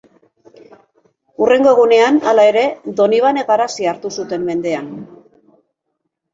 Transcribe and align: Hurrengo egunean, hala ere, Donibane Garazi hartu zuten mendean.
Hurrengo 1.43 1.73
egunean, 1.73 2.17
hala 2.33 2.47
ere, 2.53 2.65
Donibane 3.03 3.45
Garazi 3.53 3.89
hartu 3.95 4.15
zuten 4.19 4.51
mendean. 4.51 4.93